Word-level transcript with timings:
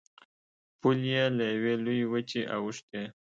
پولې 0.79 1.05
یې 1.13 1.23
له 1.37 1.43
یوې 1.55 1.73
لویې 1.83 2.07
وچې 2.11 2.41
اوښتې. 2.55 3.03